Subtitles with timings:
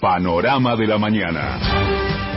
[0.00, 1.58] Panorama de la mañana.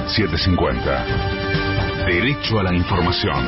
[0.07, 2.05] 750.
[2.05, 3.43] Derecho a la información.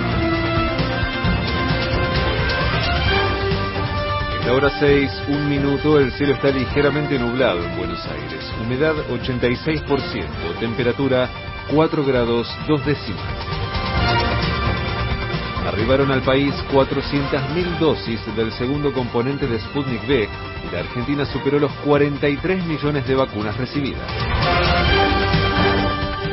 [4.45, 8.49] La hora 6, un minuto, el cielo está ligeramente nublado en Buenos Aires.
[8.61, 11.29] Humedad 86%, temperatura
[11.69, 13.56] 4 grados 2 décimas.
[15.67, 21.59] Arribaron al país 400.000 dosis del segundo componente de Sputnik V y la Argentina superó
[21.59, 24.09] los 43 millones de vacunas recibidas.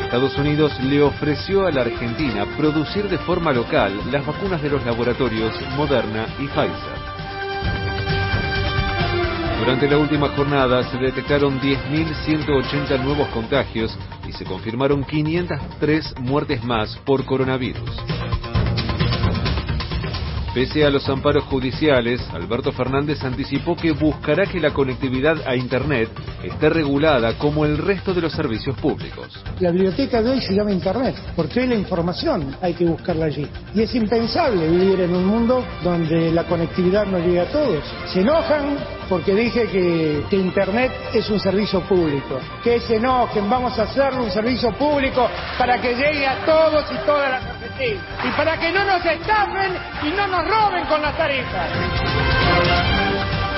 [0.05, 4.87] Estados Unidos le ofreció a la Argentina producir de forma local las vacunas de los
[4.87, 7.05] laboratorios Moderna y Pfizer.
[9.59, 13.98] Durante la última jornada se detectaron 10.180 nuevos contagios
[14.29, 17.91] y se confirmaron 503 muertes más por coronavirus.
[20.55, 26.09] Pese a los amparos judiciales, Alberto Fernández anticipó que buscará que la conectividad a Internet
[26.45, 29.43] esté regulada como el resto de los servicios públicos.
[29.59, 33.49] La biblioteca de hoy se llama Internet, porque hoy la información hay que buscarla allí.
[33.74, 37.83] Y es impensable vivir en un mundo donde la conectividad no llega a todos.
[38.13, 38.77] Se enojan
[39.09, 42.39] porque dije que, que, Internet es un servicio público.
[42.63, 47.07] Que se enojen, vamos a hacerlo un servicio público para que llegue a todos y
[47.07, 49.73] todas las Y para que no nos estafen
[50.05, 51.71] y no nos roben con las tarifas.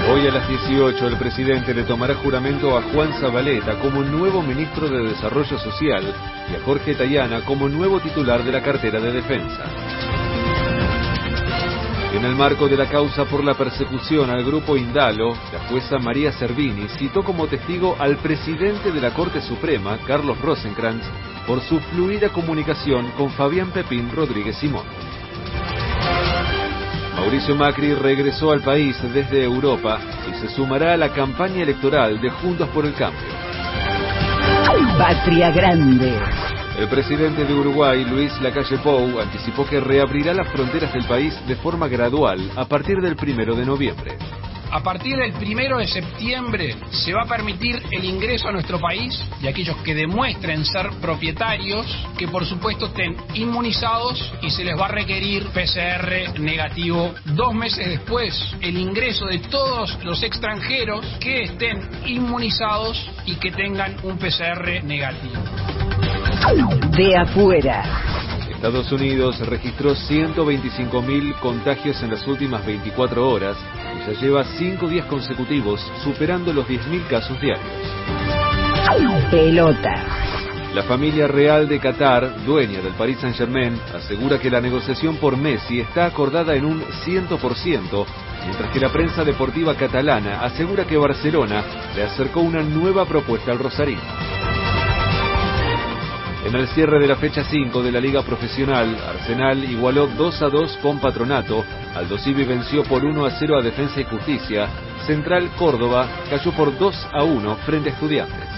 [0.08, 4.88] Hoy a las 18 el presidente le tomará juramento a Juan Zabaleta como nuevo ministro
[4.88, 6.04] de Desarrollo Social
[6.50, 9.64] y a Jorge Tayana como nuevo titular de la cartera de defensa.
[12.14, 16.32] En el marco de la causa por la persecución al grupo Indalo, la jueza María
[16.32, 21.04] Servini citó como testigo al presidente de la Corte Suprema, Carlos Rosenkrantz,
[21.46, 24.84] por su fluida comunicación con Fabián Pepín Rodríguez Simón.
[27.16, 29.98] Mauricio Macri regresó al país desde Europa
[30.30, 33.20] y se sumará a la campaña electoral de Juntos por el Cambio.
[34.98, 36.55] Patria Grande.
[36.76, 41.56] El presidente de Uruguay, Luis Lacalle Pou, anticipó que reabrirá las fronteras del país de
[41.56, 44.18] forma gradual a partir del primero de noviembre.
[44.70, 49.18] A partir del primero de septiembre se va a permitir el ingreso a nuestro país
[49.40, 51.86] de aquellos que demuestren ser propietarios,
[52.18, 57.14] que por supuesto estén inmunizados y se les va a requerir PCR negativo.
[57.24, 63.96] Dos meses después, el ingreso de todos los extranjeros que estén inmunizados y que tengan
[64.02, 65.42] un PCR negativo.
[66.46, 67.82] De afuera.
[68.54, 73.56] Estados Unidos registró 125.000 contagios en las últimas 24 horas
[73.96, 77.66] y ya lleva cinco días consecutivos superando los 10.000 casos diarios.
[79.28, 79.92] Pelota.
[80.72, 85.80] La familia real de Qatar, dueña del Paris Saint-Germain, asegura que la negociación por Messi
[85.80, 88.06] está acordada en un 100%,
[88.44, 91.64] mientras que la prensa deportiva catalana asegura que Barcelona
[91.94, 94.25] le acercó una nueva propuesta al Rosarino.
[96.46, 100.48] En el cierre de la fecha 5 de la Liga Profesional, Arsenal igualó 2 a
[100.48, 104.68] 2 con Patronato, Aldo Civi venció por 1 a 0 a Defensa y Justicia,
[105.08, 108.48] Central Córdoba cayó por 2 a 1 frente a Estudiantes.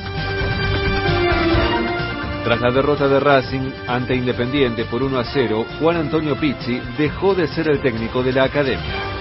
[2.44, 7.34] Tras la derrota de Racing ante Independiente por 1 a 0, Juan Antonio Pizzi dejó
[7.34, 9.17] de ser el técnico de la academia.